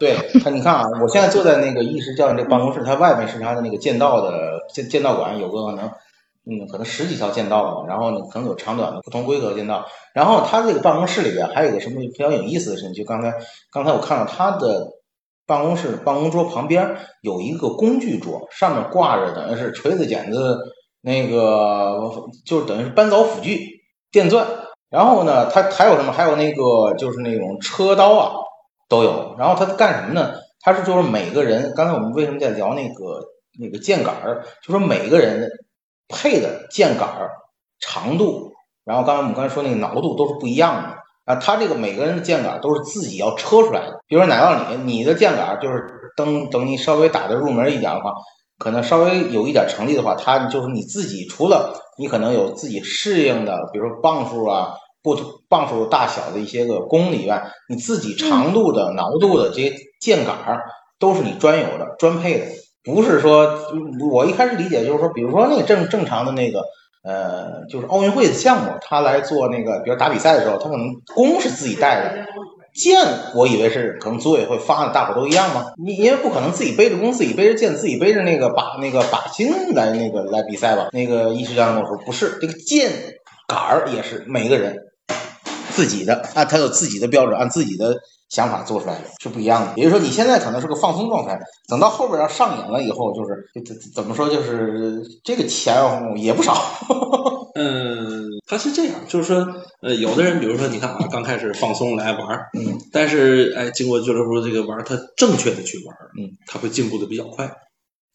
[0.00, 5.84] 对他，你看啊，我现在坐在那个意识教练这办公室，它外面是他的那个剑道的剑剑道馆，有个可能，
[6.46, 9.84] 嗯，可能十几条剑道吧，然后呢，可能有长短的不同规格的剑道。
[10.14, 13.34] 然后他这个办公室里边还有个什么比较有意思的事情，就刚才
[13.70, 14.88] 刚才我看到他的
[15.46, 20.60] 办公室办公桌旁边有一个工具桌，上面挂着等于是锤子、剪子，
[21.02, 22.10] 那个
[22.46, 24.46] 就是等于是搬凿辅具、电钻。
[24.88, 26.10] 然后呢，他还有什么？
[26.10, 28.32] 还有那个就是那种车刀啊。
[28.90, 30.34] 都有，然后他干什么呢？
[30.62, 33.22] 他是就是每个人，刚才我们为什么在聊那个
[33.58, 34.44] 那个剑杆儿？
[34.62, 35.48] 就说每个人
[36.08, 37.30] 配的剑杆儿
[37.78, 38.52] 长度，
[38.84, 41.36] 然后刚才我们刚才说那个挠度都是不一样的啊。
[41.36, 44.00] 他这个每个人的剑杆都是自己要车出来的。
[44.06, 48.12] 比如说奶酪你，你的剑杆就是等等你稍微打的入门一点的话，
[48.58, 54.74] 可能稍微有一点成绩的话，他就是你自己除了你可能有自己适应的，比如说磅数啊。
[55.02, 60.64] 不同磅数大小的一些个公里外，你自己长度的、挠度的这些箭杆儿
[60.98, 62.46] 都是你专有的、专配的，
[62.84, 63.58] 不是说
[64.10, 66.62] 我一开始理解就是说，比如说那个正正常的那个
[67.02, 72.26] 呃，就是奥运会的项目，他来做那个，比如打比赛的时候，他可能弓是自己带的，
[72.74, 72.98] 箭
[73.34, 75.72] 我以为是可能组委会发的，大伙都一样吗？
[75.82, 80.88] 你因为不可能自己背着弓、自己背着箭、自己背着那个把那个靶心来那个来比赛吧？
[80.92, 82.90] 那个医师教练跟我说，不是，这个箭
[83.48, 84.76] 杆儿也是每个人。
[85.70, 87.96] 自己的按他有自己的标准，按自己的
[88.28, 89.74] 想法做出来的是不一样的。
[89.74, 95.74] 比如说你现在可能是个放松状态，等到后边要上瘾了以后，就是怎怎么说，就是这个钱
[96.16, 96.54] 也不少。
[97.54, 99.46] 嗯， 他是这样，就是说，
[99.82, 107.50] 呃，有的人，比如说你看啊，刚开始放松来玩，嗯，但是哎，经过俱乐部这个玩，他正确的去玩，嗯，他会进步的比较快。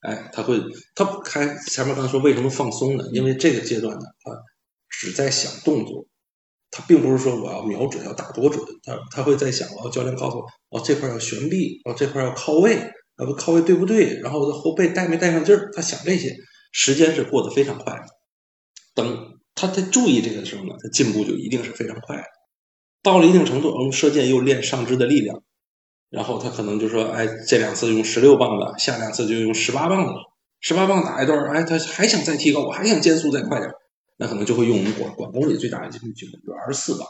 [0.00, 0.62] 哎，他会，
[0.94, 3.04] 他开前面刚才说为什么放松呢？
[3.12, 4.30] 因为这个阶段呢，他
[4.88, 6.04] 只在想动作。
[6.76, 10.44] 他并不是说我要瞄准要打多准，他他会在想，哦，教练告诉我，
[10.76, 12.74] 哦，这块要悬臂，哦，这块要靠位，
[13.14, 14.18] 啊不靠位对不对？
[14.18, 15.70] 然后我的后背带没带上劲儿？
[15.72, 16.34] 他想这些，
[16.72, 18.04] 时间是过得非常快的。
[18.92, 22.24] 等他在注意这个的时候呢，他进步就一定是非常快的。
[23.04, 25.44] 到了一定程度，嗯射箭又练上肢的力量，
[26.10, 30.12] 然后他可能就说，哎，这两次用十六磅的，下两次就用十八磅的，
[30.60, 33.70] 十八磅打一段，哎，他还想再提高，我还想减速再快点。
[34.16, 37.06] 那可能就会用我们管管弓里最大的精准就二十四磅。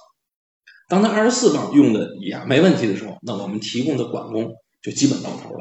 [0.88, 5.60] 当他二十四磅用的也没问题的时候，那我们提供的管工就基本到头了。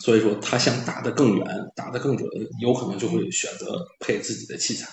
[0.00, 2.28] 所以说，他想打得更远、打得更准，
[2.60, 4.88] 有可能就会选择配自己的器材。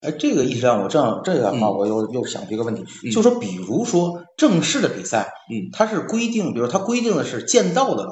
[0.00, 8.08] 哎，这个意识让我这样这个话，我又又想出一个问题，就说比如说正式的比赛，嗯，它是规定，比如它规定的是剑道的。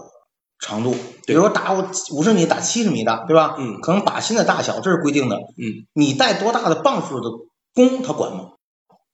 [0.62, 0.94] 长度，
[1.30, 3.54] 比如说打五五十米打七十米的，对吧？
[3.56, 5.36] 嗯，可能靶心的大小这是规定的。
[5.36, 7.30] 嗯，你带多大的磅数的
[7.72, 8.50] 弓，他管吗？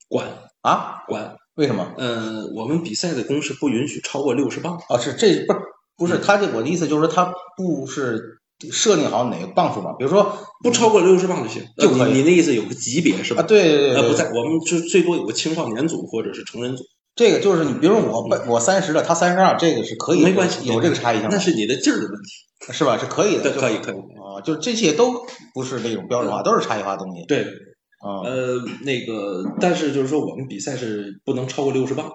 [0.08, 0.26] 管
[0.62, 1.36] 啊，管。
[1.56, 1.92] 为什么？
[1.98, 4.78] 嗯，我们比赛的弓是不允许超过六十磅。
[4.88, 5.58] 啊，是这不是
[5.96, 8.40] 不是他这我的意思就是说他不是
[8.70, 9.92] 设定好哪个磅数嘛？
[9.98, 12.12] 比如说不超过六十磅就行，就可以。
[12.12, 13.42] 你那意思有个级别是吧？
[13.42, 16.84] 啊，对对对，不在，我们就最多有个青少年组或者是成人组。
[17.16, 22.98] 这个就是你，比如说我我三十了，他三十二，这个是可以，没关系，有这个差异性，那是你的劲儿的问题，是吧？
[22.98, 27.24] 是可以的，可以可以啊，就是这些都不是那种标准化，都是差异化东西。
[27.26, 32.06] 对，啊，呃，那个，但是就是说，我们比赛是不能超过六十磅，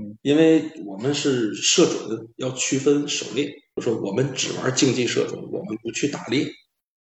[0.00, 6.46] 嗯，因为我们是射准要区分狩猎，就说我们只玩竞技射准，我们不去打猎。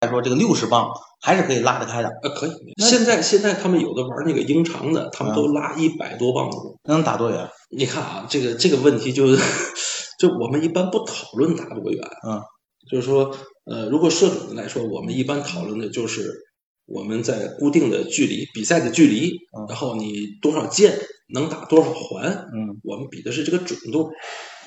[0.01, 0.89] 来说这个六十磅
[1.21, 2.51] 还是可以拉得开的，呃，可以。
[2.77, 7.49] 现在现在他们有的玩那个英长的，他们都拉一百多磅的，能打多远？
[7.69, 9.41] 你看啊，这个这个问题就是，
[10.19, 12.41] 就我们一般不讨论打多远，嗯，
[12.91, 16.31] 就是说，呃，如果射准的来说，我们一般讨论的就是
[16.85, 19.31] 我们在固定的距离比赛的距离，
[19.67, 20.99] 然后你多少箭
[21.33, 24.11] 能打多少环，嗯，我们比的是这个准度，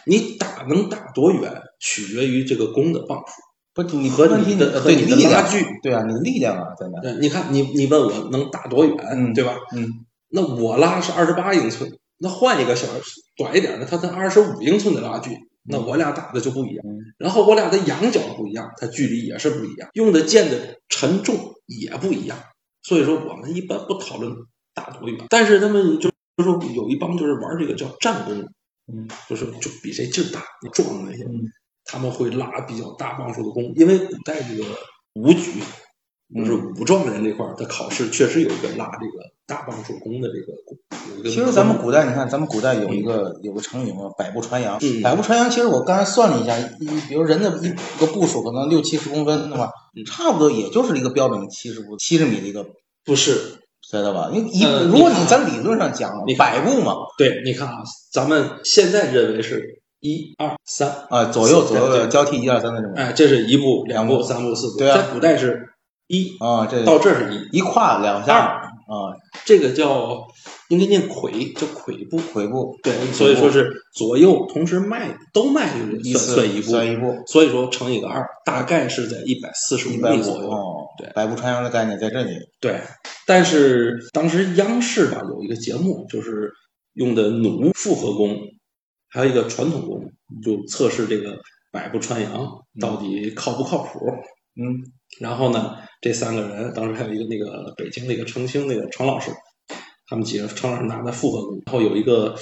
[0.04, 3.47] 你打能打多远取决于这个弓的磅数。
[3.78, 7.12] 不，你和你的和你的拉距，对啊，你的力量啊，在哪？
[7.20, 9.54] 你看，你你问我能打多远，对吧？
[9.72, 12.88] 嗯，那我拉是二十八英寸，那换一个小
[13.36, 15.30] 短一点的，它才二十五英寸的拉距，
[15.62, 16.84] 那我俩打的就不一样。
[17.18, 21.36] 然后我俩的仰角不一样，它距离也是不一样，用的箭的沉重
[21.66, 22.36] 也不一样。
[22.82, 24.34] 所以说，我们一般不讨论
[24.74, 28.44] 打多远，但是他们就就说有一帮就是玩这个叫战功，
[28.92, 31.24] 嗯，就是就比谁劲儿大，你壮那些，
[31.88, 34.64] 他们会拉比较大磅数的弓，因为古代这个
[35.14, 35.60] 武举。
[36.36, 41.30] 就是武状元这块儿，他考试确实有一个拉这个大磅数弓的这个。
[41.30, 44.78] 其实咱们古代，你看咱们古代有一个有个成语嘛，“百步穿杨”。
[45.02, 49.70] 百步穿杨，其实我刚才算了一下，一比如人的一个步数可能六七十公分的话，
[50.06, 52.66] 差不多也就是一个标准七十步、七十米的一个。
[53.06, 54.30] 不是，知道吧？
[54.30, 56.94] 因为一如果你咱理论上讲，你百步嘛。
[57.16, 57.78] 对，你看啊，
[58.12, 61.06] 咱们现在认为是一二三。
[61.10, 62.94] 啊，左右左右的交替一二三的这种。
[62.96, 64.78] 哎，这是一步、两步、三步、四步。
[64.78, 65.66] 对啊，在古代是。
[66.06, 67.58] 一啊，这到这是一。
[67.58, 68.62] 一跨两下。
[68.88, 69.12] 啊，
[69.44, 70.26] 这个叫
[70.70, 72.74] 应该念魁，叫魁步，魁步。
[72.82, 75.68] 对，所以说是左右同时迈都迈
[76.02, 80.50] 就算算一步，算一步，所以说乘以个二，大概是在一百四十五米左右。
[80.96, 82.30] 对，百步穿杨的概念在这里。
[82.62, 82.80] 对，
[83.26, 86.50] 但是当时央视吧有一个节目，就是
[86.94, 88.38] 用的弩复合弓，
[89.10, 90.12] 还有一个传统弓，
[90.42, 91.38] 就测试这个
[91.72, 93.98] 百步穿杨到底靠不靠谱。
[94.60, 94.82] 嗯，
[95.20, 95.76] 然后呢？
[96.00, 99.32] 这三个人当时还有一个那个北京那个澄清那个程老师，
[100.06, 102.36] 他们几个程老师拿的复合弓，然后有一个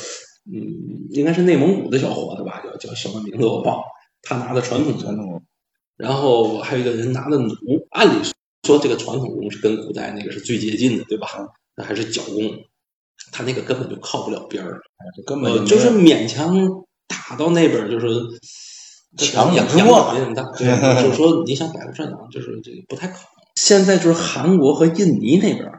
[0.52, 3.84] 嗯，应该是内蒙古的小伙子吧，叫叫什么名字我忘了，
[4.20, 5.26] 他拿的传统传统。
[5.26, 5.42] 弓，
[5.96, 7.56] 然后还有一个人拿的弩，
[7.92, 8.28] 按理
[8.66, 11.28] 说这个传统弓是跟古代那个是最接近的，对吧？
[11.76, 12.42] 那还是角弓，
[13.32, 14.80] 他那个根本就靠不了边儿，
[15.26, 16.56] 根本就是勉强
[17.06, 18.06] 打到那边，就是。
[19.18, 20.66] 强氧之末没那么大，对，
[21.02, 23.22] 就是 说你想百步穿杨，就是这个不太可能。
[23.54, 25.70] 现在就是韩国和印尼那边，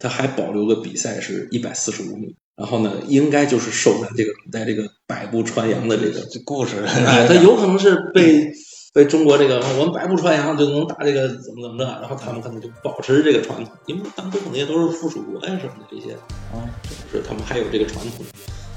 [0.00, 8.50] 他还保留个比赛是一百四十五米，然后呢，应该就是受咱这个古代这个百步穿杨的这个故事，哎，他有可能是被
[8.96, 16.64] 被中国这个我们百步穿杨就能打这个怎么怎么着，然后他们可能就保持这个传统，因为当时可能也都是附属国呀什么的这些，啊，
[17.12, 18.24] 就是他们还有这个传统。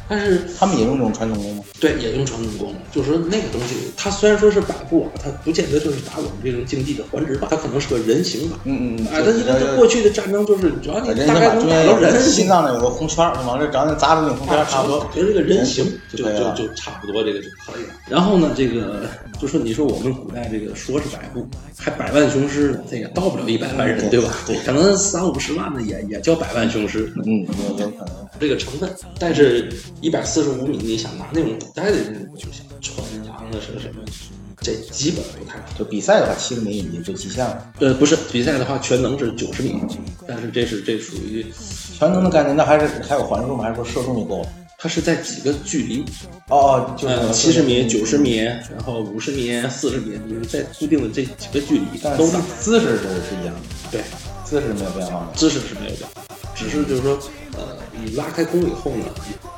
[0.10, 1.64] 但是他们也用这种传统弓吗？
[1.80, 2.74] 对，也用传统弓。
[2.92, 8.60] 就是说那个东西，它虽然说是百步啊，它不见得就是打我们这种竞技的环指靶，它可能是个人形吧。
[8.64, 17.94] 嗯嗯啊，它它过去的战争就是，主要你大概能打到人心脏那有个红圈，往这找那砸着那红圈差不多，就这个人形就就就差不多这个就可以了。
[18.10, 19.02] 然后呢，这个
[19.40, 21.48] 就说你说我们古代这个说是百步，
[21.78, 24.34] 还百万雄师，这也到不了一百万人，对吧？
[24.48, 27.14] 对，可能三五十万的也也叫百万雄师。
[27.26, 28.90] 嗯，有有可能这个成分，
[29.20, 29.70] 但是。
[30.02, 34.04] 一百四十五米，你想拿那种古代的那种就像穿杨的是什么，
[34.62, 35.60] 这基本不太。
[35.78, 37.72] 就比赛的话，七十米也就极限了。
[37.80, 39.76] 呃，不是比赛的话，全能是九十米，
[40.28, 41.46] 但是这是这属于
[41.98, 43.64] 全能的概念，那还是还有环数吗？
[43.64, 44.50] 还是说射中就够了？
[44.82, 46.06] 它是在几个距离？
[46.48, 52.40] 哦哦，就是七十米、九十米，然后五十米、四十米，就是在固定的这几个距离都打。
[52.62, 53.62] 姿势是是一样的，
[53.92, 54.02] 对，
[54.46, 56.24] 姿势没有变化，姿势是没有变化，
[56.60, 57.18] 只是就是说。
[57.58, 57.66] 呃
[58.02, 59.06] 你拉开弓以后呢，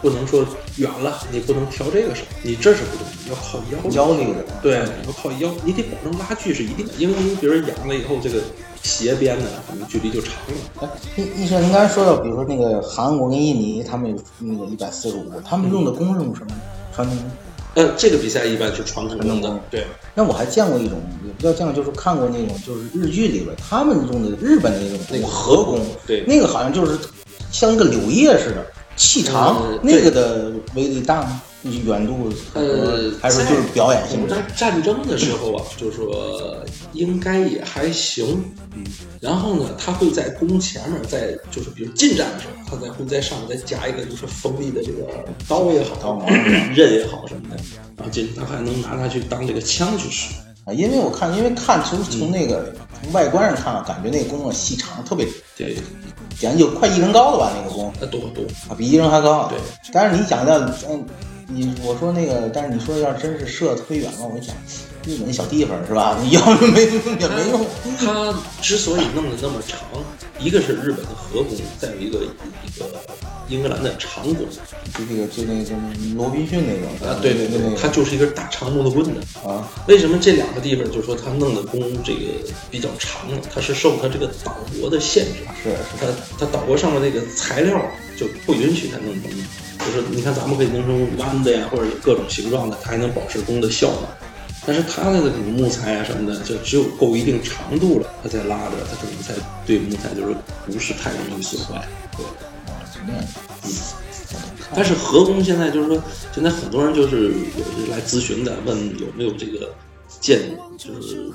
[0.01, 0.43] 不能说
[0.77, 4.07] 远了，你不能调这个手，你这是不对，要靠腰。
[4.07, 8.41] 腰那个对，要靠腰，你得保证拉距是一定的，因为你比如仰了以后，这个
[8.81, 10.33] 斜边呢，可能距离就长
[10.79, 10.89] 了。
[11.17, 16.51] 哎，医生，您刚才说到，比如说那个韩国跟印尼，他们有那个一百四十五，他们用的弓是用什么？
[16.95, 17.27] 传统弓？
[17.75, 19.59] 呃，这个比赛一般是传统用的。
[19.69, 19.85] 对。
[20.13, 26.97] 那我还见过一种，也不叫见过，就是看过那种，就是日剧里边他们用的日本的那种那个和弓，对，那个好像就是。
[27.51, 28.65] 像一个柳叶似的，
[28.95, 31.41] 气长，那个的威力大吗？
[31.63, 34.27] 远度呃，还是就是表演性？
[34.27, 36.55] 在战争的时候啊， 就是说
[36.93, 38.43] 应该也还行。
[38.75, 38.83] 嗯，
[39.19, 45.05] 然后呢，他会在弓前面，在就是比如近战的时候，他在会在上面再加一个就是锋利的这个
[45.47, 46.25] 刀也好， 刀
[46.73, 47.61] 刃也好什么的，
[47.95, 50.33] 然后进他还能拿它去当这个枪去使。
[50.65, 55.75] 啊，因为我看，因为看从从那个从外观上看，感觉那个弓啊细长，特别对。
[56.39, 57.51] 简直就快一人高了吧？
[57.55, 59.47] 那个弓，多多啊，比一人还高。
[59.47, 59.57] 对，
[59.93, 60.57] 但是你想要，
[60.89, 61.05] 嗯，
[61.47, 64.55] 你我说那个，但是你说要真是射特别远了，我一想，
[65.05, 66.17] 日本小地方是吧？
[66.21, 67.65] 你 要是没也没用。
[67.99, 69.79] 它之所以弄得那么长，
[70.39, 72.85] 一个是日本的河弓，再有一个一个
[73.51, 79.11] 英格兰的长弓，就那个就那个什么罗宾逊那种啊，对对对，它就是一根大长木头棍子
[79.45, 79.69] 啊。
[79.87, 82.19] 为什么这两个地方就是说它弄的弓这个
[82.69, 83.37] 比较长呢？
[83.53, 86.07] 它是受它这个岛国的限制，是它
[86.39, 87.85] 它岛国上面那个材料
[88.17, 89.29] 就不允许它弄弓，
[89.79, 94.07] 就是你看咱们可以弄成弯的呀，或者各种形状的，它还能保持弓的效果。
[94.63, 99.33] 但是它的这种木材啊什么的，就只有够一定长度了，它才拉着，它可能才
[99.65, 100.35] 对木材就是
[100.67, 101.83] 不是太容易损坏。
[102.15, 102.25] 对。
[104.73, 106.01] 但是合工现在就是说，
[106.33, 109.69] 现在很多人就是有来咨询的，问有没有这个
[110.21, 110.39] 建，
[110.77, 111.29] 就是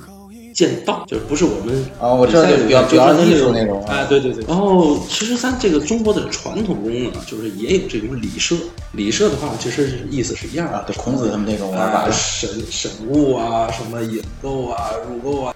[0.55, 4.43] 剑道，就是不是我们啊，我知道这个表表的艺术那种哎，对对对。
[4.49, 8.57] 然后其实咱这个中国的传统中呢，就是也有这种礼社。
[8.93, 15.55] 礼社的话，其实意思是一样的，对孔子他们那种玩法，神神物啊，什么引购啊，入购啊。